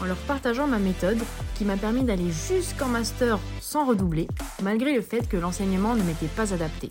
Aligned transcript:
en 0.00 0.04
leur 0.04 0.16
partageant 0.16 0.66
ma 0.66 0.78
méthode 0.78 1.18
qui 1.54 1.64
m'a 1.64 1.76
permis 1.76 2.02
d'aller 2.02 2.30
jusqu'en 2.30 2.88
master 2.88 3.38
sans 3.60 3.86
redoubler, 3.86 4.28
malgré 4.62 4.94
le 4.94 5.02
fait 5.02 5.28
que 5.28 5.36
l'enseignement 5.36 5.94
ne 5.94 6.02
m'était 6.02 6.26
pas 6.26 6.52
adapté. 6.54 6.90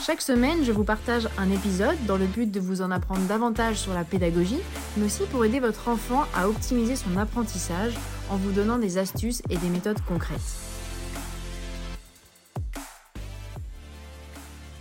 Chaque 0.00 0.20
semaine, 0.20 0.64
je 0.64 0.72
vous 0.72 0.84
partage 0.84 1.28
un 1.38 1.50
épisode 1.50 1.96
dans 2.06 2.16
le 2.16 2.26
but 2.26 2.50
de 2.50 2.60
vous 2.60 2.82
en 2.82 2.90
apprendre 2.90 3.26
davantage 3.26 3.76
sur 3.76 3.94
la 3.94 4.04
pédagogie, 4.04 4.60
mais 4.96 5.06
aussi 5.06 5.22
pour 5.30 5.44
aider 5.44 5.60
votre 5.60 5.88
enfant 5.88 6.24
à 6.34 6.48
optimiser 6.48 6.96
son 6.96 7.16
apprentissage 7.16 7.94
en 8.28 8.36
vous 8.36 8.52
donnant 8.52 8.78
des 8.78 8.98
astuces 8.98 9.42
et 9.48 9.56
des 9.56 9.68
méthodes 9.68 10.00
concrètes. 10.06 10.40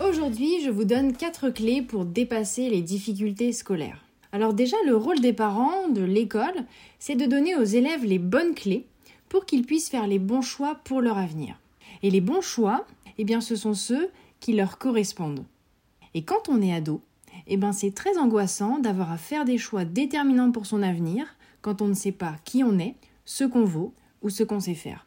Aujourd'hui, 0.02 0.62
je 0.66 0.70
vous 0.70 0.84
donne 0.84 1.16
4 1.16 1.50
clés 1.50 1.82
pour 1.82 2.06
dépasser 2.06 2.70
les 2.70 2.82
difficultés 2.82 3.54
scolaires. 3.54 4.03
Alors 4.34 4.56
déjà, 4.56 4.76
le 4.88 4.98
rôle 4.98 5.20
des 5.20 5.32
parents, 5.32 5.88
de 5.90 6.02
l'école, 6.02 6.66
c'est 6.98 7.16
de 7.16 7.28
donner 7.28 7.56
aux 7.56 7.64
élèves 7.64 8.04
les 8.04 8.18
bonnes 8.18 8.56
clés 8.56 8.88
pour 9.30 9.46
qu'ils 9.46 9.64
puissent 9.64 9.90
faire 9.90 10.08
les 10.08 10.18
bons 10.18 10.42
choix 10.42 10.80
pour 10.84 11.02
leur 11.02 11.20
avenir. 11.20 11.60
Et 12.02 12.10
les 12.10 12.20
bons 12.20 12.42
choix, 12.42 12.86
eh 13.20 13.26
bien, 13.26 13.42
ce 13.42 13.56
sont 13.56 13.76
ceux 13.76 14.10
qui 14.40 14.54
leur 14.54 14.80
correspondent. 14.80 15.46
Et 16.16 16.24
quand 16.24 16.50
on 16.50 16.64
est 16.64 16.74
ado, 16.74 17.02
eh 17.46 17.58
bien, 17.58 17.74
c'est 17.74 17.94
très 17.94 18.18
angoissant 18.18 18.80
d'avoir 18.80 19.12
à 19.12 19.18
faire 19.18 19.46
des 19.46 19.60
choix 19.60 19.86
déterminants 19.86 20.52
pour 20.52 20.66
son 20.66 20.82
avenir 20.82 21.28
quand 21.62 21.84
on 21.84 21.88
ne 21.88 21.94
sait 21.94 22.12
pas 22.12 22.36
qui 22.44 22.64
on 22.64 22.80
est, 22.80 22.96
ce 23.26 23.44
qu'on 23.44 23.66
vaut 23.66 23.94
ou 24.24 24.32
ce 24.32 24.44
qu'on 24.44 24.60
sait 24.60 24.74
faire. 24.74 25.06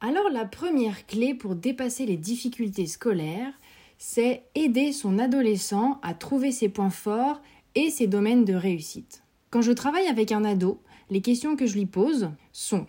Alors 0.00 0.28
la 0.30 0.44
première 0.44 1.06
clé 1.06 1.34
pour 1.34 1.54
dépasser 1.54 2.04
les 2.04 2.16
difficultés 2.16 2.86
scolaires, 2.86 3.52
c'est 3.98 4.42
aider 4.54 4.92
son 4.92 5.18
adolescent 5.18 5.98
à 6.02 6.14
trouver 6.14 6.52
ses 6.52 6.68
points 6.68 6.90
forts 6.90 7.40
et 7.76 7.90
ses 7.90 8.08
domaines 8.08 8.44
de 8.44 8.54
réussite. 8.54 9.22
Quand 9.50 9.62
je 9.62 9.70
travaille 9.70 10.08
avec 10.08 10.32
un 10.32 10.44
ado, 10.44 10.80
les 11.10 11.20
questions 11.20 11.54
que 11.54 11.66
je 11.66 11.74
lui 11.74 11.86
pose 11.86 12.30
sont 12.52 12.86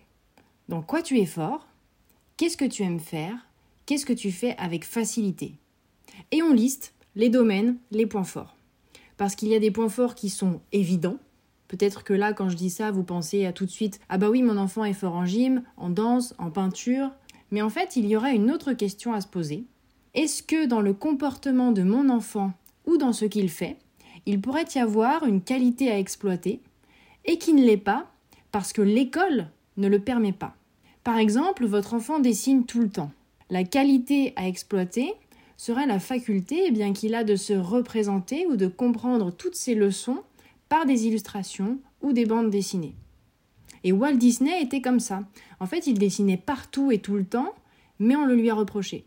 dans 0.70 0.82
quoi 0.82 1.04
tu 1.04 1.20
es 1.20 1.28
fort? 1.28 1.68
Qu'est-ce 2.36 2.58
que 2.58 2.66
tu 2.66 2.82
aimes 2.82 3.00
faire? 3.00 3.36
Qu'est-ce 3.86 4.06
que 4.06 4.14
tu 4.14 4.32
fais 4.32 4.56
avec 4.58 4.84
facilité? 4.84 5.54
Et 6.32 6.42
on 6.42 6.54
liste 6.54 6.94
les 7.16 7.30
domaines, 7.30 7.78
les 7.92 8.08
points 8.08 8.24
forts. 8.24 8.56
Parce 9.18 9.36
qu'il 9.36 9.50
y 9.50 9.56
a 9.56 9.60
des 9.60 9.72
points 9.72 9.90
forts 9.90 10.16
qui 10.16 10.30
sont 10.30 10.62
évidents. 10.72 11.18
Peut-être 11.68 12.04
que 12.04 12.14
là, 12.14 12.34
quand 12.34 12.50
je 12.50 12.56
dis 12.56 12.70
ça, 12.70 12.92
vous 12.92 13.04
pensez 13.04 13.46
à 13.46 13.54
tout 13.54 13.66
de 13.66 13.72
suite 13.72 14.00
Ah 14.10 14.18
bah 14.18 14.30
oui, 14.30 14.42
mon 14.42 14.58
enfant 14.58 14.84
est 14.84 14.94
fort 14.94 15.16
en 15.16 15.26
gym, 15.26 15.64
en 15.76 15.90
danse, 15.90 16.34
en 16.38 16.50
peinture. 16.50 17.12
Mais 17.52 17.62
en 17.62 17.70
fait, 17.70 17.96
il 17.96 18.08
y 18.08 18.16
aura 18.16 18.32
une 18.32 18.52
autre 18.52 18.74
question 18.74 19.14
à 19.14 19.22
se 19.22 19.28
poser 19.28 19.66
est-ce 20.14 20.42
que 20.42 20.66
dans 20.66 20.82
le 20.82 20.94
comportement 20.94 21.72
de 21.72 21.84
mon 21.84 22.10
enfant 22.10 22.54
ou 22.88 22.98
dans 22.98 23.14
ce 23.14 23.26
qu'il 23.26 23.50
fait, 23.50 23.78
il 24.28 24.42
pourrait 24.42 24.66
y 24.76 24.80
avoir 24.80 25.26
une 25.26 25.42
qualité 25.42 25.90
à 25.90 25.98
exploiter 25.98 26.60
et 27.26 27.38
qui 27.38 27.54
ne 27.54 27.64
l'est 27.64 27.78
pas 27.78 28.12
parce 28.52 28.74
que 28.74 28.82
l'école 28.82 29.48
ne 29.78 29.88
le 29.88 30.00
permet 30.00 30.34
pas 30.34 30.56
Par 31.04 31.18
exemple, 31.18 31.66
votre 31.66 31.94
enfant 31.94 32.20
dessine 32.20 32.66
tout 32.66 32.82
le 32.82 32.90
temps. 32.90 33.12
La 33.50 33.64
qualité 33.64 34.34
à 34.36 34.46
exploiter 34.46 35.14
serait 35.56 35.88
la 35.88 36.00
faculté 36.00 36.66
eh 36.68 36.72
bien 36.72 36.92
qu'il 36.92 37.16
a 37.16 37.24
de 37.24 37.38
se 37.38 37.54
représenter 37.54 38.46
ou 38.48 38.58
de 38.58 38.68
comprendre 38.68 39.32
toutes 39.32 39.56
ses 39.56 39.76
leçons 39.76 40.22
par 40.68 40.86
des 40.86 41.08
illustrations 41.08 41.80
ou 42.02 42.12
des 42.12 42.26
bandes 42.26 42.50
dessinées. 42.50 42.96
Et 43.86 43.94
Walt 43.94 44.18
Disney 44.18 44.62
était 44.62 44.82
comme 44.82 45.00
ça. 45.00 45.24
En 45.62 45.68
fait, 45.68 45.88
il 45.88 45.98
dessinait 45.98 46.36
partout 46.36 46.92
et 46.92 47.00
tout 47.00 47.16
le 47.16 47.24
temps, 47.24 47.54
mais 48.00 48.18
on 48.18 48.26
le 48.26 48.36
lui 48.36 48.50
a 48.50 48.56
reproché. 48.56 49.06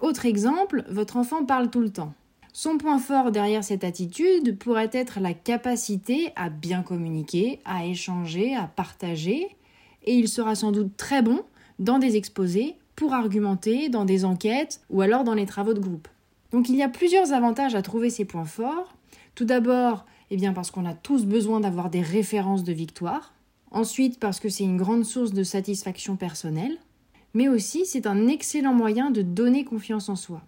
Autre 0.00 0.24
exemple, 0.24 0.84
votre 0.88 1.18
enfant 1.18 1.44
parle 1.44 1.68
tout 1.68 1.80
le 1.80 1.90
temps. 1.90 2.14
Son 2.58 2.78
point 2.78 2.98
fort 2.98 3.32
derrière 3.32 3.62
cette 3.62 3.84
attitude 3.84 4.56
pourrait 4.56 4.88
être 4.94 5.20
la 5.20 5.34
capacité 5.34 6.32
à 6.36 6.48
bien 6.48 6.82
communiquer, 6.82 7.60
à 7.66 7.84
échanger, 7.84 8.54
à 8.56 8.66
partager, 8.66 9.54
et 10.04 10.14
il 10.14 10.26
sera 10.26 10.54
sans 10.54 10.72
doute 10.72 10.96
très 10.96 11.20
bon 11.20 11.42
dans 11.78 11.98
des 11.98 12.16
exposés, 12.16 12.76
pour 12.94 13.12
argumenter, 13.12 13.90
dans 13.90 14.06
des 14.06 14.24
enquêtes 14.24 14.80
ou 14.88 15.02
alors 15.02 15.22
dans 15.22 15.34
les 15.34 15.44
travaux 15.44 15.74
de 15.74 15.80
groupe. 15.80 16.08
Donc 16.50 16.70
il 16.70 16.76
y 16.76 16.82
a 16.82 16.88
plusieurs 16.88 17.34
avantages 17.34 17.74
à 17.74 17.82
trouver 17.82 18.08
ces 18.08 18.24
points 18.24 18.46
forts. 18.46 18.96
Tout 19.34 19.44
d'abord, 19.44 20.06
eh 20.30 20.38
bien 20.38 20.54
parce 20.54 20.70
qu'on 20.70 20.86
a 20.86 20.94
tous 20.94 21.26
besoin 21.26 21.60
d'avoir 21.60 21.90
des 21.90 22.00
références 22.00 22.64
de 22.64 22.72
victoire. 22.72 23.34
Ensuite, 23.70 24.18
parce 24.18 24.40
que 24.40 24.48
c'est 24.48 24.64
une 24.64 24.78
grande 24.78 25.04
source 25.04 25.34
de 25.34 25.42
satisfaction 25.42 26.16
personnelle 26.16 26.78
mais 27.34 27.48
aussi 27.48 27.84
c'est 27.84 28.06
un 28.06 28.28
excellent 28.28 28.72
moyen 28.72 29.10
de 29.10 29.20
donner 29.20 29.66
confiance 29.66 30.08
en 30.08 30.16
soi. 30.16 30.40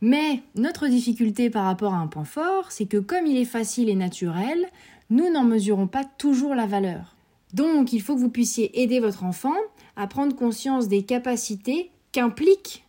Mais 0.00 0.42
notre 0.54 0.88
difficulté 0.88 1.48
par 1.50 1.64
rapport 1.64 1.94
à 1.94 1.98
un 1.98 2.06
point 2.06 2.24
fort, 2.24 2.70
c'est 2.70 2.86
que 2.86 2.98
comme 2.98 3.26
il 3.26 3.36
est 3.36 3.44
facile 3.44 3.88
et 3.88 3.94
naturel, 3.94 4.66
nous 5.10 5.30
n'en 5.30 5.44
mesurons 5.44 5.86
pas 5.86 6.04
toujours 6.04 6.54
la 6.54 6.66
valeur. 6.66 7.16
Donc 7.54 7.92
il 7.92 8.02
faut 8.02 8.14
que 8.14 8.20
vous 8.20 8.30
puissiez 8.30 8.82
aider 8.82 9.00
votre 9.00 9.24
enfant 9.24 9.54
à 9.96 10.06
prendre 10.06 10.36
conscience 10.36 10.88
des 10.88 11.02
capacités 11.02 11.90
qu'implique 12.12 12.84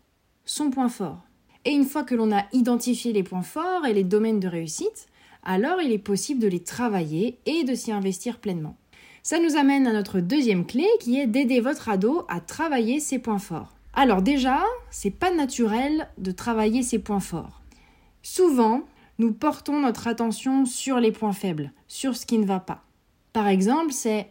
son 0.45 0.69
point 0.69 0.89
fort. 0.89 1.21
Et 1.65 1.71
une 1.71 1.85
fois 1.85 2.03
que 2.03 2.15
l'on 2.15 2.31
a 2.31 2.45
identifié 2.53 3.13
les 3.13 3.23
points 3.23 3.41
forts 3.41 3.85
et 3.85 3.93
les 3.93 4.03
domaines 4.03 4.39
de 4.39 4.47
réussite, 4.47 5.07
alors 5.43 5.81
il 5.81 5.91
est 5.91 5.97
possible 5.97 6.41
de 6.41 6.47
les 6.47 6.61
travailler 6.61 7.37
et 7.45 7.63
de 7.63 7.75
s'y 7.75 7.91
investir 7.91 8.39
pleinement. 8.39 8.75
Ça 9.23 9.39
nous 9.39 9.55
amène 9.55 9.87
à 9.87 9.93
notre 9.93 10.19
deuxième 10.19 10.65
clé 10.65 10.85
qui 10.99 11.19
est 11.19 11.27
d'aider 11.27 11.59
votre 11.59 11.89
ado 11.89 12.25
à 12.29 12.39
travailler 12.39 12.99
ses 12.99 13.19
points 13.19 13.39
forts. 13.39 13.76
Alors 13.99 14.21
déjà, 14.21 14.63
c'est 14.91 15.09
pas 15.09 15.33
naturel 15.33 16.07
de 16.19 16.29
travailler 16.29 16.83
ses 16.83 16.99
points 16.99 17.19
forts. 17.19 17.63
Souvent, 18.21 18.83
nous 19.17 19.33
portons 19.33 19.79
notre 19.79 20.07
attention 20.07 20.67
sur 20.67 20.99
les 20.99 21.11
points 21.11 21.33
faibles, 21.33 21.71
sur 21.87 22.15
ce 22.15 22.27
qui 22.27 22.37
ne 22.37 22.45
va 22.45 22.59
pas. 22.59 22.83
Par 23.33 23.47
exemple, 23.47 23.91
c'est 23.91 24.29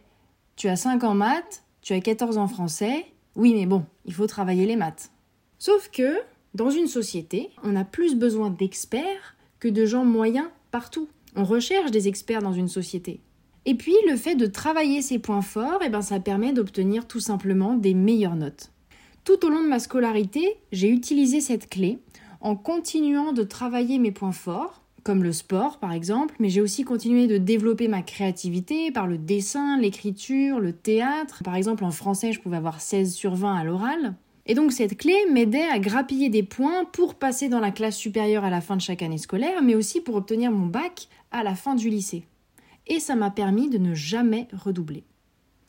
tu 0.55 0.69
as 0.69 0.77
5 0.77 1.03
en 1.03 1.15
maths, 1.15 1.65
tu 1.81 1.91
as 1.91 1.99
14 1.99 2.37
en 2.37 2.47
français, 2.47 3.07
oui 3.35 3.53
mais 3.53 3.65
bon, 3.65 3.83
il 4.05 4.13
faut 4.13 4.25
travailler 4.25 4.65
les 4.65 4.77
maths. 4.77 5.11
Sauf 5.59 5.89
que, 5.91 6.15
dans 6.53 6.69
une 6.69 6.87
société, 6.87 7.49
on 7.61 7.75
a 7.75 7.83
plus 7.83 8.15
besoin 8.15 8.49
d'experts 8.49 9.35
que 9.59 9.67
de 9.67 9.85
gens 9.85 10.05
moyens 10.05 10.47
partout. 10.71 11.09
On 11.35 11.43
recherche 11.43 11.91
des 11.91 12.07
experts 12.07 12.41
dans 12.41 12.53
une 12.53 12.69
société. 12.69 13.19
Et 13.65 13.75
puis 13.75 13.95
le 14.09 14.15
fait 14.15 14.35
de 14.35 14.45
travailler 14.45 15.01
ses 15.01 15.19
points 15.19 15.41
forts, 15.41 15.81
eh 15.85 15.89
ben, 15.89 16.01
ça 16.01 16.21
permet 16.21 16.53
d'obtenir 16.53 17.05
tout 17.05 17.19
simplement 17.19 17.73
des 17.75 17.93
meilleures 17.93 18.37
notes. 18.37 18.71
Tout 19.27 19.45
au 19.45 19.49
long 19.49 19.61
de 19.61 19.67
ma 19.67 19.79
scolarité, 19.79 20.55
j'ai 20.71 20.87
utilisé 20.87 21.41
cette 21.41 21.69
clé 21.69 21.99
en 22.39 22.55
continuant 22.55 23.33
de 23.33 23.43
travailler 23.43 23.99
mes 23.99 24.13
points 24.13 24.31
forts, 24.31 24.81
comme 25.03 25.21
le 25.21 25.33
sport 25.33 25.79
par 25.79 25.91
exemple, 25.91 26.33
mais 26.39 26.47
j'ai 26.47 26.61
aussi 26.61 26.85
continué 26.85 27.27
de 27.27 27.37
développer 27.37 27.89
ma 27.89 28.03
créativité 28.03 28.89
par 28.89 29.05
le 29.05 29.17
dessin, 29.17 29.77
l'écriture, 29.77 30.61
le 30.61 30.71
théâtre. 30.71 31.41
Par 31.43 31.57
exemple 31.57 31.83
en 31.83 31.91
français, 31.91 32.31
je 32.31 32.39
pouvais 32.39 32.55
avoir 32.55 32.79
16 32.79 33.13
sur 33.13 33.35
20 33.35 33.53
à 33.53 33.65
l'oral. 33.65 34.15
Et 34.45 34.53
donc 34.53 34.71
cette 34.71 34.95
clé 34.95 35.13
m'aidait 35.29 35.67
à 35.67 35.79
grappiller 35.79 36.29
des 36.29 36.43
points 36.43 36.85
pour 36.85 37.15
passer 37.15 37.49
dans 37.49 37.59
la 37.59 37.71
classe 37.71 37.97
supérieure 37.97 38.45
à 38.45 38.49
la 38.49 38.61
fin 38.61 38.77
de 38.77 38.81
chaque 38.81 39.01
année 39.01 39.17
scolaire, 39.17 39.61
mais 39.61 39.75
aussi 39.75 39.99
pour 39.99 40.15
obtenir 40.15 40.53
mon 40.53 40.67
bac 40.67 41.09
à 41.31 41.43
la 41.43 41.55
fin 41.55 41.75
du 41.75 41.89
lycée 41.89 42.23
et 42.87 43.01
ça 43.01 43.17
m'a 43.17 43.29
permis 43.29 43.69
de 43.69 43.77
ne 43.77 43.93
jamais 43.93 44.47
redoubler. 44.53 45.03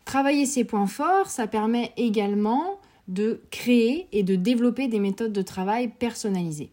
Travailler 0.04 0.46
ses 0.46 0.62
points 0.62 0.86
forts, 0.86 1.26
ça 1.26 1.48
permet 1.48 1.92
également 1.96 2.77
de 3.08 3.40
créer 3.50 4.06
et 4.12 4.22
de 4.22 4.36
développer 4.36 4.86
des 4.86 5.00
méthodes 5.00 5.32
de 5.32 5.42
travail 5.42 5.88
personnalisées. 5.88 6.72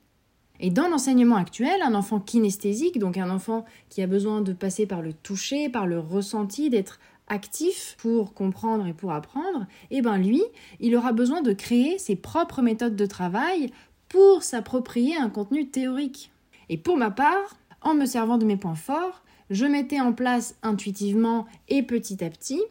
Et 0.60 0.70
dans 0.70 0.88
l'enseignement 0.88 1.36
actuel, 1.36 1.82
un 1.82 1.96
enfant 1.96 2.20
kinesthésique, 2.20 3.00
donc 3.00 3.18
un 3.18 3.30
enfant 3.30 3.66
qui 3.90 4.02
a 4.02 4.08
besoin 4.08 4.42
de 4.42 4.54
passer 4.54 4.86
par 4.86 5.02
le 5.02 5.14
toucher, 5.14 5.70
par 5.70 5.86
le 5.86 6.00
ressenti, 6.00 6.70
d'être 6.70 7.00
actif 7.28 7.96
pour 7.98 8.34
comprendre 8.34 8.86
et 8.88 8.94
pour 8.94 9.12
apprendre, 9.12 9.66
eh 9.92 10.02
ben 10.02 10.18
lui, 10.18 10.44
il 10.80 10.96
aura 10.96 11.12
besoin 11.12 11.42
de 11.42 11.54
créer 11.54 11.98
ses 11.98 12.16
propres 12.16 12.62
méthodes 12.62 12.96
de 12.96 13.06
travail 13.06 13.72
pour 14.08 14.44
s'approprier 14.44 15.18
un 15.18 15.30
contenu 15.30 15.68
théorique. 15.68 16.32
Et 16.70 16.78
pour 16.78 16.98
ma 16.98 17.12
part, 17.12 17.58
en 17.82 17.94
me 17.94 18.06
servant 18.06 18.38
de 18.38 18.46
mes 18.46 18.58
points 18.58 18.76
forts, 18.76 19.24
je 19.50 19.66
mettais 19.66 20.00
en 20.00 20.14
place 20.14 20.56
intuitivement 20.64 21.46
et 21.68 21.84
petit 21.84 22.24
à 22.24 22.30
petit 22.30 22.62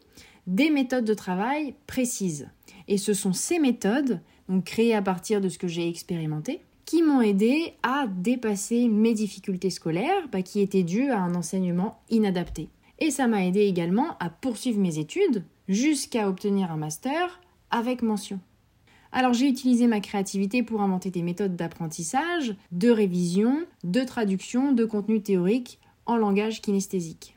des 0.47 0.69
méthodes 0.69 1.05
de 1.05 1.13
travail 1.13 1.75
précises. 1.87 2.47
Et 2.87 2.97
ce 2.97 3.13
sont 3.13 3.33
ces 3.33 3.59
méthodes, 3.59 4.21
créées 4.63 4.93
à 4.93 5.01
partir 5.01 5.41
de 5.41 5.49
ce 5.49 5.57
que 5.57 5.67
j'ai 5.67 5.87
expérimenté, 5.87 6.61
qui 6.85 7.01
m'ont 7.01 7.21
aidé 7.21 7.73
à 7.83 8.05
dépasser 8.07 8.87
mes 8.87 9.13
difficultés 9.13 9.71
scolaires 9.71 10.27
bah, 10.31 10.43
qui 10.43 10.61
étaient 10.61 10.83
dues 10.83 11.09
à 11.09 11.19
un 11.19 11.33
enseignement 11.33 11.99
inadapté. 12.09 12.69
Et 12.99 13.11
ça 13.11 13.27
m'a 13.27 13.45
aidé 13.45 13.61
également 13.61 14.17
à 14.19 14.29
poursuivre 14.29 14.79
mes 14.79 14.99
études 14.99 15.43
jusqu'à 15.67 16.29
obtenir 16.29 16.71
un 16.71 16.77
master 16.77 17.41
avec 17.71 18.03
mention. 18.03 18.39
Alors 19.11 19.33
j'ai 19.33 19.47
utilisé 19.47 19.87
ma 19.87 19.99
créativité 19.99 20.61
pour 20.61 20.81
inventer 20.81 21.09
des 21.09 21.21
méthodes 21.21 21.55
d'apprentissage, 21.55 22.55
de 22.71 22.89
révision, 22.89 23.65
de 23.83 24.01
traduction, 24.01 24.71
de 24.71 24.85
contenu 24.85 25.21
théorique 25.21 25.79
en 26.05 26.17
langage 26.17 26.61
kinesthésique. 26.61 27.34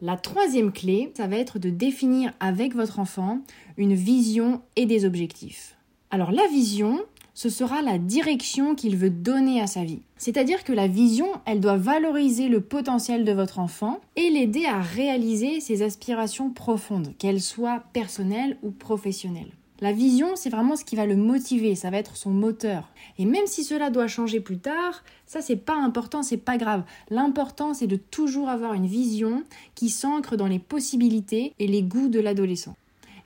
La 0.00 0.16
troisième 0.16 0.70
clé, 0.70 1.12
ça 1.16 1.26
va 1.26 1.36
être 1.36 1.58
de 1.58 1.70
définir 1.70 2.32
avec 2.38 2.74
votre 2.76 3.00
enfant 3.00 3.40
une 3.76 3.94
vision 3.94 4.62
et 4.76 4.86
des 4.86 5.04
objectifs. 5.04 5.76
Alors 6.12 6.30
la 6.30 6.46
vision, 6.46 7.00
ce 7.34 7.48
sera 7.48 7.82
la 7.82 7.98
direction 7.98 8.76
qu'il 8.76 8.96
veut 8.96 9.10
donner 9.10 9.60
à 9.60 9.66
sa 9.66 9.82
vie. 9.82 10.02
C'est-à-dire 10.16 10.62
que 10.62 10.72
la 10.72 10.86
vision, 10.86 11.26
elle 11.46 11.58
doit 11.58 11.76
valoriser 11.76 12.48
le 12.48 12.60
potentiel 12.60 13.24
de 13.24 13.32
votre 13.32 13.58
enfant 13.58 14.00
et 14.14 14.30
l'aider 14.30 14.66
à 14.66 14.80
réaliser 14.80 15.60
ses 15.60 15.82
aspirations 15.82 16.50
profondes, 16.50 17.14
qu'elles 17.18 17.40
soient 17.40 17.82
personnelles 17.92 18.56
ou 18.62 18.70
professionnelles. 18.70 19.57
La 19.80 19.92
vision, 19.92 20.34
c'est 20.34 20.50
vraiment 20.50 20.74
ce 20.74 20.84
qui 20.84 20.96
va 20.96 21.06
le 21.06 21.14
motiver, 21.14 21.76
ça 21.76 21.90
va 21.90 21.98
être 21.98 22.16
son 22.16 22.30
moteur. 22.30 22.88
Et 23.16 23.24
même 23.24 23.46
si 23.46 23.62
cela 23.62 23.90
doit 23.90 24.08
changer 24.08 24.40
plus 24.40 24.58
tard, 24.58 25.04
ça 25.24 25.40
c'est 25.40 25.56
pas 25.56 25.76
important, 25.76 26.24
c'est 26.24 26.36
pas 26.36 26.56
grave. 26.56 26.82
L'important 27.10 27.74
c'est 27.74 27.86
de 27.86 27.94
toujours 27.94 28.48
avoir 28.48 28.74
une 28.74 28.88
vision 28.88 29.44
qui 29.76 29.88
s'ancre 29.88 30.36
dans 30.36 30.48
les 30.48 30.58
possibilités 30.58 31.54
et 31.60 31.68
les 31.68 31.82
goûts 31.82 32.08
de 32.08 32.18
l'adolescent. 32.18 32.74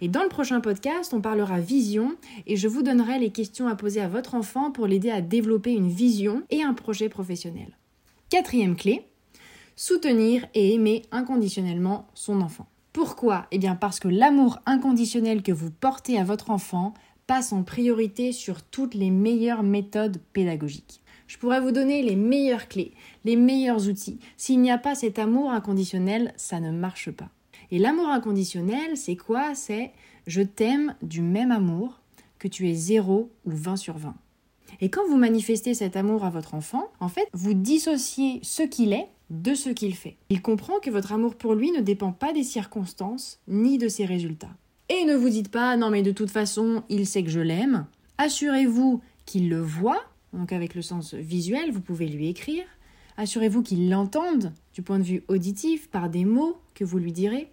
Et 0.02 0.08
dans 0.08 0.22
le 0.22 0.28
prochain 0.28 0.60
podcast, 0.60 1.14
on 1.14 1.22
parlera 1.22 1.58
vision 1.58 2.16
et 2.46 2.56
je 2.56 2.68
vous 2.68 2.82
donnerai 2.82 3.18
les 3.18 3.30
questions 3.30 3.68
à 3.68 3.76
poser 3.76 4.02
à 4.02 4.08
votre 4.08 4.34
enfant 4.34 4.70
pour 4.70 4.86
l'aider 4.86 5.10
à 5.10 5.22
développer 5.22 5.72
une 5.72 5.88
vision 5.88 6.42
et 6.50 6.62
un 6.62 6.74
projet 6.74 7.08
professionnel. 7.08 7.78
Quatrième 8.28 8.76
clé, 8.76 9.06
soutenir 9.74 10.44
et 10.52 10.74
aimer 10.74 11.02
inconditionnellement 11.12 12.08
son 12.14 12.42
enfant. 12.42 12.66
Pourquoi? 12.92 13.46
Eh 13.50 13.58
bien 13.58 13.74
parce 13.74 14.00
que 14.00 14.08
l'amour 14.08 14.58
inconditionnel 14.66 15.42
que 15.42 15.52
vous 15.52 15.70
portez 15.70 16.18
à 16.18 16.24
votre 16.24 16.50
enfant 16.50 16.92
passe 17.26 17.52
en 17.52 17.62
priorité 17.62 18.32
sur 18.32 18.62
toutes 18.62 18.94
les 18.94 19.10
meilleures 19.10 19.62
méthodes 19.62 20.20
pédagogiques. 20.32 21.00
Je 21.26 21.38
pourrais 21.38 21.60
vous 21.60 21.70
donner 21.70 22.02
les 22.02 22.16
meilleures 22.16 22.68
clés, 22.68 22.92
les 23.24 23.36
meilleurs 23.36 23.88
outils. 23.88 24.18
S'il 24.36 24.60
n'y 24.60 24.70
a 24.70 24.76
pas 24.76 24.94
cet 24.94 25.18
amour 25.18 25.50
inconditionnel, 25.50 26.34
ça 26.36 26.60
ne 26.60 26.70
marche 26.70 27.10
pas. 27.10 27.30
Et 27.70 27.78
l'amour 27.78 28.08
inconditionnel, 28.08 28.98
c'est 28.98 29.16
quoi? 29.16 29.54
C'est 29.54 29.92
je 30.26 30.42
t'aime 30.42 30.94
du 31.00 31.22
même 31.22 31.50
amour 31.50 32.00
que 32.38 32.48
tu 32.48 32.68
es 32.68 32.74
0 32.74 33.30
ou 33.46 33.50
20 33.50 33.76
sur 33.76 33.96
20. 33.96 34.14
Et 34.80 34.90
quand 34.90 35.06
vous 35.08 35.16
manifestez 35.16 35.72
cet 35.72 35.96
amour 35.96 36.24
à 36.24 36.30
votre 36.30 36.54
enfant, 36.54 36.90
en 37.00 37.08
fait, 37.08 37.26
vous 37.32 37.54
dissociez 37.54 38.40
ce 38.42 38.62
qu'il 38.62 38.92
est 38.92 39.08
de 39.32 39.54
ce 39.54 39.70
qu'il 39.70 39.94
fait. 39.94 40.16
Il 40.28 40.42
comprend 40.42 40.78
que 40.78 40.90
votre 40.90 41.12
amour 41.12 41.34
pour 41.34 41.54
lui 41.54 41.72
ne 41.72 41.80
dépend 41.80 42.12
pas 42.12 42.32
des 42.32 42.44
circonstances 42.44 43.40
ni 43.48 43.78
de 43.78 43.88
ses 43.88 44.04
résultats. 44.04 44.54
Et 44.88 45.04
ne 45.04 45.16
vous 45.16 45.30
dites 45.30 45.50
pas 45.50 45.76
non 45.76 45.90
mais 45.90 46.02
de 46.02 46.12
toute 46.12 46.30
façon 46.30 46.84
il 46.88 47.06
sait 47.06 47.24
que 47.24 47.30
je 47.30 47.40
l'aime. 47.40 47.86
Assurez-vous 48.18 49.00
qu'il 49.24 49.48
le 49.48 49.60
voit, 49.60 50.02
donc 50.32 50.52
avec 50.52 50.74
le 50.74 50.82
sens 50.82 51.14
visuel, 51.14 51.72
vous 51.72 51.80
pouvez 51.80 52.06
lui 52.06 52.28
écrire. 52.28 52.64
Assurez-vous 53.16 53.62
qu'il 53.62 53.90
l'entende 53.90 54.52
du 54.74 54.82
point 54.82 54.98
de 54.98 55.04
vue 55.04 55.24
auditif 55.28 55.88
par 55.88 56.08
des 56.08 56.24
mots 56.24 56.58
que 56.74 56.84
vous 56.84 56.98
lui 56.98 57.12
direz 57.12 57.50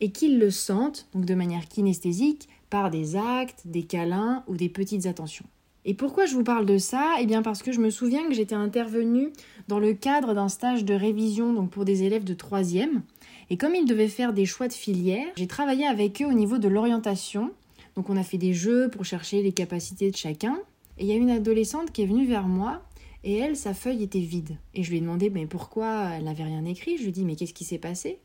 et 0.00 0.12
qu'il 0.12 0.38
le 0.38 0.50
sente, 0.50 1.08
donc 1.12 1.24
de 1.24 1.34
manière 1.34 1.66
kinesthésique, 1.66 2.48
par 2.70 2.90
des 2.90 3.16
actes, 3.16 3.62
des 3.66 3.82
câlins 3.82 4.44
ou 4.46 4.56
des 4.56 4.68
petites 4.68 5.06
attentions. 5.06 5.46
Et 5.84 5.94
pourquoi 5.94 6.26
je 6.26 6.34
vous 6.34 6.44
parle 6.44 6.66
de 6.66 6.76
ça? 6.76 7.14
Eh 7.20 7.26
bien 7.26 7.42
parce 7.42 7.62
que 7.62 7.72
je 7.72 7.80
me 7.80 7.90
souviens 7.90 8.26
que 8.28 8.34
j'étais 8.34 8.54
intervenue 8.54 9.32
dans 9.68 9.78
le 9.78 9.94
cadre 9.94 10.34
d'un 10.34 10.48
stage 10.48 10.84
de 10.84 10.94
révision 10.94 11.52
donc 11.52 11.70
pour 11.70 11.84
des 11.84 12.02
élèves 12.02 12.24
de 12.24 12.34
troisième. 12.34 13.02
Et 13.50 13.56
comme 13.56 13.74
ils 13.74 13.86
devaient 13.86 14.08
faire 14.08 14.32
des 14.32 14.44
choix 14.44 14.68
de 14.68 14.72
filière, 14.72 15.26
j'ai 15.36 15.46
travaillé 15.46 15.86
avec 15.86 16.20
eux 16.20 16.26
au 16.26 16.32
niveau 16.32 16.58
de 16.58 16.68
l'orientation. 16.68 17.52
Donc 17.96 18.10
on 18.10 18.16
a 18.16 18.22
fait 18.22 18.38
des 18.38 18.52
jeux 18.52 18.90
pour 18.90 19.04
chercher 19.04 19.42
les 19.42 19.52
capacités 19.52 20.10
de 20.10 20.16
chacun. 20.16 20.58
Et 20.98 21.04
il 21.04 21.06
y 21.06 21.12
a 21.12 21.16
une 21.16 21.30
adolescente 21.30 21.92
qui 21.92 22.02
est 22.02 22.06
venue 22.06 22.26
vers 22.26 22.48
moi 22.48 22.82
et 23.24 23.36
elle, 23.36 23.56
sa 23.56 23.72
feuille 23.72 24.02
était 24.02 24.20
vide. 24.20 24.56
Et 24.74 24.82
je 24.82 24.90
lui 24.90 24.98
ai 24.98 25.00
demandé 25.00 25.30
mais 25.30 25.46
pourquoi 25.46 26.10
elle 26.16 26.24
n'avait 26.24 26.44
rien 26.44 26.64
écrit? 26.64 26.96
Je 26.96 27.02
lui 27.02 27.08
ai 27.08 27.12
dit 27.12 27.24
mais 27.24 27.36
qu'est-ce 27.36 27.54
qui 27.54 27.64
s'est 27.64 27.78
passé? 27.78 28.18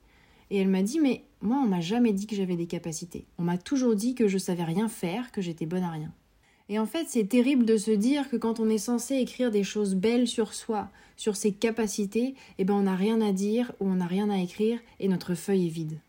Et 0.49 0.57
elle 0.57 0.67
m'a 0.67 0.83
dit 0.83 0.99
mais 0.99 1.23
moi 1.41 1.57
on 1.63 1.67
m'a 1.67 1.81
jamais 1.81 2.13
dit 2.13 2.27
que 2.27 2.35
j'avais 2.35 2.57
des 2.57 2.67
capacités. 2.67 3.25
On 3.37 3.43
m'a 3.43 3.57
toujours 3.57 3.95
dit 3.95 4.15
que 4.15 4.27
je 4.27 4.37
savais 4.37 4.63
rien 4.63 4.89
faire, 4.89 5.31
que 5.31 5.41
j'étais 5.41 5.65
bonne 5.65 5.83
à 5.83 5.91
rien. 5.91 6.11
Et 6.69 6.79
en 6.79 6.85
fait, 6.85 7.05
c'est 7.07 7.27
terrible 7.27 7.65
de 7.65 7.77
se 7.77 7.91
dire 7.91 8.29
que 8.29 8.37
quand 8.37 8.59
on 8.59 8.69
est 8.69 8.77
censé 8.77 9.15
écrire 9.15 9.51
des 9.51 9.63
choses 9.63 9.95
belles 9.95 10.27
sur 10.27 10.53
soi, 10.53 10.89
sur 11.17 11.35
ses 11.35 11.51
capacités, 11.51 12.35
eh 12.57 12.63
ben 12.63 12.73
on 12.73 12.83
n'a 12.83 12.95
rien 12.95 13.21
à 13.21 13.31
dire 13.31 13.71
ou 13.79 13.87
on 13.87 13.95
n'a 13.95 14.07
rien 14.07 14.29
à 14.29 14.37
écrire 14.37 14.79
et 14.99 15.07
notre 15.07 15.35
feuille 15.35 15.67
est 15.67 15.71
vide. 15.71 15.99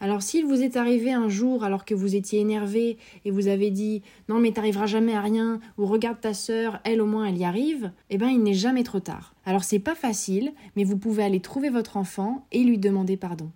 Alors 0.00 0.22
s'il 0.22 0.46
vous 0.46 0.62
est 0.62 0.76
arrivé 0.76 1.12
un 1.12 1.28
jour 1.28 1.64
alors 1.64 1.84
que 1.84 1.94
vous 1.94 2.14
étiez 2.14 2.38
énervé 2.38 2.98
et 3.24 3.30
vous 3.32 3.48
avez 3.48 3.70
dit 3.70 4.02
non 4.28 4.38
mais 4.38 4.52
t'arriveras 4.52 4.86
jamais 4.86 5.14
à 5.14 5.20
rien 5.20 5.58
ou 5.76 5.86
regarde 5.86 6.20
ta 6.20 6.34
sœur, 6.34 6.80
elle 6.84 7.00
au 7.00 7.06
moins 7.06 7.26
elle 7.26 7.38
y 7.38 7.44
arrive, 7.44 7.90
eh 8.10 8.16
ben 8.16 8.28
il 8.28 8.42
n'est 8.42 8.54
jamais 8.54 8.84
trop 8.84 9.00
tard. 9.00 9.34
Alors 9.44 9.64
c'est 9.64 9.80
pas 9.80 9.96
facile, 9.96 10.52
mais 10.76 10.84
vous 10.84 10.96
pouvez 10.96 11.24
aller 11.24 11.40
trouver 11.40 11.68
votre 11.68 11.96
enfant 11.96 12.46
et 12.52 12.62
lui 12.62 12.78
demander 12.78 13.16
pardon. 13.16 13.50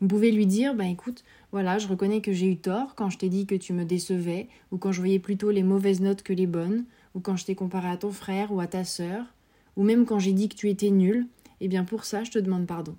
Vous 0.00 0.08
pouvez 0.08 0.32
lui 0.32 0.46
dire 0.46 0.74
ben 0.74 0.86
écoute, 0.86 1.22
voilà, 1.54 1.78
je 1.78 1.86
reconnais 1.86 2.20
que 2.20 2.32
j'ai 2.32 2.50
eu 2.50 2.56
tort 2.56 2.96
quand 2.96 3.10
je 3.10 3.16
t'ai 3.16 3.28
dit 3.28 3.46
que 3.46 3.54
tu 3.54 3.72
me 3.74 3.84
décevais, 3.84 4.48
ou 4.72 4.76
quand 4.76 4.90
je 4.90 4.98
voyais 4.98 5.20
plutôt 5.20 5.52
les 5.52 5.62
mauvaises 5.62 6.00
notes 6.00 6.24
que 6.24 6.32
les 6.32 6.48
bonnes, 6.48 6.84
ou 7.14 7.20
quand 7.20 7.36
je 7.36 7.44
t'ai 7.44 7.54
comparé 7.54 7.86
à 7.86 7.96
ton 7.96 8.10
frère 8.10 8.50
ou 8.50 8.58
à 8.58 8.66
ta 8.66 8.82
sœur, 8.82 9.24
ou 9.76 9.84
même 9.84 10.04
quand 10.04 10.18
j'ai 10.18 10.32
dit 10.32 10.48
que 10.48 10.56
tu 10.56 10.68
étais 10.68 10.90
nul, 10.90 11.28
eh 11.60 11.68
bien 11.68 11.84
pour 11.84 12.06
ça 12.06 12.24
je 12.24 12.32
te 12.32 12.40
demande 12.40 12.66
pardon. 12.66 12.96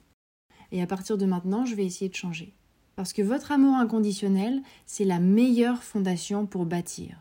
Et 0.71 0.81
à 0.81 0.87
partir 0.87 1.17
de 1.17 1.25
maintenant, 1.25 1.65
je 1.65 1.75
vais 1.75 1.83
essayer 1.83 2.07
de 2.07 2.15
changer. 2.15 2.53
Parce 2.95 3.11
que 3.11 3.21
votre 3.21 3.51
amour 3.51 3.75
inconditionnel, 3.75 4.61
c'est 4.85 5.03
la 5.03 5.19
meilleure 5.19 5.83
fondation 5.83 6.45
pour 6.45 6.65
bâtir. 6.65 7.17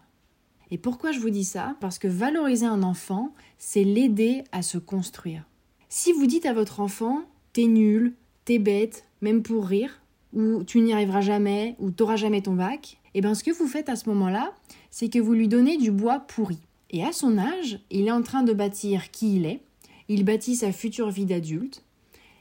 Et 0.71 0.79
pourquoi 0.79 1.11
je 1.11 1.19
vous 1.19 1.31
dis 1.31 1.43
ça? 1.43 1.75
Parce 1.81 1.99
que 1.99 2.07
valoriser 2.07 2.67
un 2.67 2.85
enfant, 2.85 3.35
c'est 3.59 3.83
l'aider 3.83 4.45
à 4.53 4.63
se 4.63 4.79
construire. 4.79 5.43
Si 5.89 6.13
vous 6.13 6.27
dites 6.27 6.47
à 6.47 6.55
votre 6.55 6.79
enfant, 6.79 7.23
t'es 7.53 7.67
nul, 7.67 8.15
t'es 8.45 8.61
bête, 8.61 9.09
même 9.21 9.43
pour 9.43 9.67
rire, 9.67 10.01
ou 10.35 10.65
tu 10.65 10.81
n'y 10.81 10.93
arriveras 10.93 11.21
jamais, 11.21 11.77
ou 11.79 11.91
t'auras 11.91 12.17
jamais 12.17 12.43
ton 12.43 12.55
bac, 12.55 12.99
et 13.15 13.19
eh 13.19 13.21
bien 13.21 13.35
ce 13.35 13.45
que 13.45 13.53
vous 13.53 13.69
faites 13.69 13.89
à 13.89 13.97
ce 13.97 14.09
moment-là, 14.09 14.53
c'est 14.91 15.09
que 15.09 15.21
vous 15.21 15.33
lui 15.33 15.49
donnez 15.49 15.77
du 15.77 15.91
bois 15.91 16.19
pourri. 16.21 16.59
Et 16.91 17.05
à 17.05 17.13
son 17.13 17.39
âge, 17.39 17.79
il 17.91 18.07
est 18.07 18.13
en 18.13 18.23
train 18.23 18.43
de 18.43 18.53
bâtir 18.53 19.11
qui 19.11 19.37
il 19.37 19.47
est, 19.47 19.61
il 20.09 20.25
bâtit 20.25 20.57
sa 20.57 20.73
future 20.73 21.11
vie 21.11 21.25
d'adulte, 21.25 21.85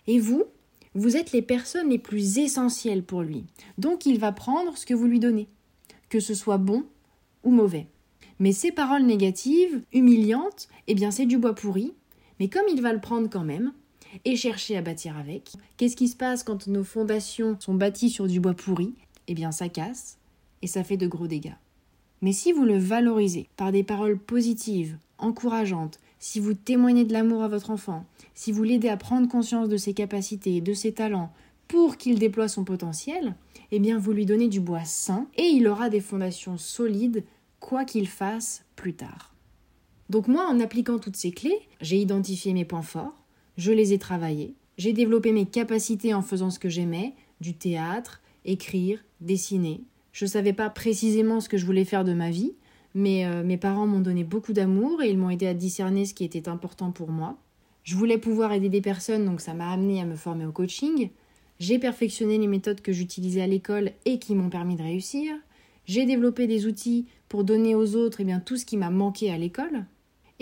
et 0.07 0.19
vous, 0.19 0.43
vous 0.95 1.15
êtes 1.15 1.31
les 1.31 1.41
personnes 1.41 1.89
les 1.89 1.99
plus 1.99 2.39
essentielles 2.39 3.03
pour 3.03 3.21
lui. 3.21 3.45
Donc 3.77 4.05
il 4.05 4.19
va 4.19 4.31
prendre 4.31 4.77
ce 4.77 4.85
que 4.85 4.93
vous 4.93 5.07
lui 5.07 5.19
donnez, 5.19 5.47
que 6.09 6.19
ce 6.19 6.33
soit 6.33 6.57
bon 6.57 6.85
ou 7.43 7.51
mauvais. 7.51 7.87
Mais 8.39 8.51
ces 8.51 8.71
paroles 8.71 9.03
négatives, 9.03 9.81
humiliantes, 9.93 10.67
eh 10.87 10.95
bien 10.95 11.11
c'est 11.11 11.25
du 11.25 11.37
bois 11.37 11.55
pourri, 11.55 11.93
mais 12.39 12.49
comme 12.49 12.65
il 12.71 12.81
va 12.81 12.93
le 12.93 13.01
prendre 13.01 13.29
quand 13.29 13.43
même, 13.43 13.73
et 14.25 14.35
chercher 14.35 14.77
à 14.77 14.81
bâtir 14.81 15.17
avec. 15.17 15.53
Qu'est-ce 15.77 15.95
qui 15.95 16.07
se 16.07 16.15
passe 16.15 16.43
quand 16.43 16.67
nos 16.67 16.83
fondations 16.83 17.57
sont 17.59 17.73
bâties 17.73 18.09
sur 18.09 18.27
du 18.27 18.39
bois 18.39 18.53
pourri? 18.53 18.93
Eh 19.27 19.33
bien, 19.33 19.51
ça 19.51 19.69
casse 19.69 20.17
et 20.61 20.67
ça 20.67 20.83
fait 20.83 20.97
de 20.97 21.07
gros 21.07 21.27
dégâts. 21.27 21.55
Mais 22.21 22.33
si 22.33 22.51
vous 22.51 22.63
le 22.63 22.77
valorisez 22.77 23.49
par 23.57 23.71
des 23.71 23.83
paroles 23.83 24.17
positives, 24.17 24.97
encourageantes, 25.17 25.99
si 26.19 26.39
vous 26.39 26.53
témoignez 26.53 27.03
de 27.03 27.13
l'amour 27.13 27.43
à 27.43 27.49
votre 27.49 27.69
enfant, 27.69 28.05
si 28.33 28.51
vous 28.51 28.63
l'aidez 28.63 28.89
à 28.89 28.97
prendre 28.97 29.27
conscience 29.27 29.67
de 29.67 29.77
ses 29.77 29.93
capacités 29.93 30.55
et 30.55 30.61
de 30.61 30.73
ses 30.73 30.93
talents 30.93 31.33
pour 31.67 31.97
qu'il 31.97 32.19
déploie 32.19 32.47
son 32.47 32.63
potentiel, 32.63 33.35
eh 33.71 33.79
bien 33.79 33.97
vous 33.97 34.13
lui 34.13 34.25
donnez 34.25 34.47
du 34.47 34.59
bois 34.59 34.85
sain 34.85 35.27
et 35.35 35.43
il 35.43 35.67
aura 35.67 35.89
des 35.89 35.99
fondations 35.99 36.57
solides 36.57 37.23
quoi 37.59 37.85
qu'il 37.85 38.07
fasse 38.07 38.63
plus 38.75 38.93
tard. 38.93 39.33
Donc 40.09 40.27
moi, 40.27 40.47
en 40.47 40.59
appliquant 40.59 40.99
toutes 40.99 41.15
ces 41.15 41.31
clés, 41.31 41.59
j'ai 41.81 41.97
identifié 41.97 42.53
mes 42.53 42.65
points 42.65 42.81
forts, 42.81 43.22
je 43.57 43.71
les 43.71 43.93
ai 43.93 43.97
travaillés. 43.97 44.55
J'ai 44.77 44.93
développé 44.93 45.31
mes 45.31 45.45
capacités 45.45 46.13
en 46.13 46.21
faisant 46.21 46.49
ce 46.49 46.59
que 46.59 46.69
j'aimais, 46.69 47.13
du 47.41 47.53
théâtre, 47.53 48.21
écrire, 48.45 49.03
dessiner. 49.21 49.81
Je 50.11 50.25
ne 50.25 50.29
savais 50.29 50.53
pas 50.53 50.69
précisément 50.69 51.39
ce 51.39 51.49
que 51.49 51.57
je 51.57 51.65
voulais 51.65 51.85
faire 51.85 52.03
de 52.03 52.13
ma 52.13 52.29
vie, 52.29 52.53
mais 52.95 53.25
euh, 53.25 53.43
mes 53.43 53.57
parents 53.57 53.87
m'ont 53.87 53.99
donné 53.99 54.23
beaucoup 54.23 54.53
d'amour 54.53 55.01
et 55.01 55.09
ils 55.09 55.17
m'ont 55.17 55.29
aidé 55.29 55.47
à 55.47 55.53
discerner 55.53 56.05
ce 56.05 56.13
qui 56.13 56.23
était 56.23 56.47
important 56.47 56.91
pour 56.91 57.09
moi. 57.09 57.37
Je 57.83 57.95
voulais 57.95 58.17
pouvoir 58.17 58.53
aider 58.53 58.69
des 58.69 58.81
personnes, 58.81 59.25
donc 59.25 59.41
ça 59.41 59.53
m'a 59.53 59.71
amené 59.71 59.99
à 59.99 60.05
me 60.05 60.15
former 60.15 60.45
au 60.45 60.51
coaching. 60.51 61.09
J'ai 61.59 61.79
perfectionné 61.79 62.37
les 62.37 62.47
méthodes 62.47 62.81
que 62.81 62.93
j'utilisais 62.93 63.41
à 63.41 63.47
l'école 63.47 63.91
et 64.05 64.19
qui 64.19 64.35
m'ont 64.35 64.49
permis 64.49 64.75
de 64.75 64.83
réussir. 64.83 65.33
J'ai 65.85 66.05
développé 66.05 66.47
des 66.47 66.65
outils 66.65 67.07
pour 67.27 67.43
donner 67.43 67.75
aux 67.75 67.95
autres 67.95 68.21
eh 68.21 68.23
bien, 68.23 68.39
tout 68.39 68.57
ce 68.57 68.65
qui 68.65 68.77
m'a 68.77 68.89
manqué 68.89 69.31
à 69.31 69.37
l'école. 69.37 69.85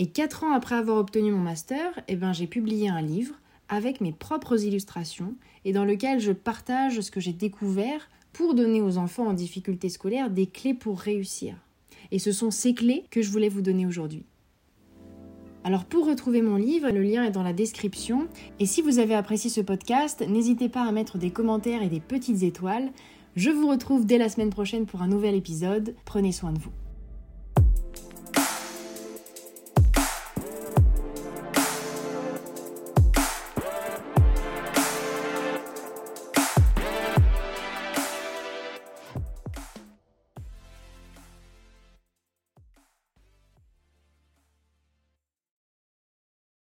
Et 0.02 0.08
quatre 0.08 0.44
ans 0.44 0.52
après 0.52 0.74
avoir 0.74 0.98
obtenu 0.98 1.32
mon 1.32 1.38
master, 1.38 2.02
eh 2.08 2.16
ben, 2.16 2.34
j'ai 2.34 2.48
publié 2.48 2.90
un 2.90 3.04
livre 3.04 3.36
avec 3.70 4.02
mes 4.02 4.12
propres 4.12 4.64
illustrations 4.64 5.36
et 5.64 5.74
dans 5.74 5.86
lequel 5.86 6.20
je 6.20 6.32
partage 6.32 7.02
ce 7.02 7.12
que 7.12 7.20
j'ai 7.20 7.34
découvert 7.34 8.10
pour 8.34 8.56
donner 8.56 8.82
aux 8.82 8.98
enfants 8.98 9.28
en 9.28 9.34
difficulté 9.34 9.90
scolaire 9.90 10.32
des 10.32 10.48
clés 10.48 10.74
pour 10.74 11.00
réussir. 11.00 11.54
Et 12.10 12.18
ce 12.18 12.32
sont 12.32 12.50
ces 12.50 12.74
clés 12.74 13.06
que 13.12 13.22
je 13.22 13.30
voulais 13.30 13.48
vous 13.48 13.62
donner 13.62 13.86
aujourd'hui. 13.86 14.26
Alors 15.64 15.86
pour 15.86 16.08
retrouver 16.08 16.42
mon 16.42 16.56
livre, 16.56 16.90
le 16.90 17.04
lien 17.04 17.24
est 17.24 17.30
dans 17.30 17.44
la 17.44 17.54
description. 17.54 18.28
Et 18.60 18.66
si 18.66 18.82
vous 18.82 18.98
avez 18.98 19.14
apprécié 19.14 19.52
ce 19.52 19.62
podcast, 19.62 20.28
n'hésitez 20.28 20.68
pas 20.68 20.82
à 20.82 20.92
mettre 20.92 21.20
des 21.20 21.30
commentaires 21.30 21.84
et 21.84 21.90
des 21.90 22.00
petites 22.00 22.42
étoiles. 22.42 22.90
Je 23.36 23.52
vous 23.52 23.68
retrouve 23.68 24.08
dès 24.08 24.18
la 24.18 24.30
semaine 24.30 24.50
prochaine 24.50 24.88
pour 24.88 25.04
un 25.04 25.08
nouvel 25.08 25.36
épisode. 25.36 25.94
Prenez 26.06 26.32
soin 26.32 26.54
de 26.54 26.58
vous. 26.58 26.72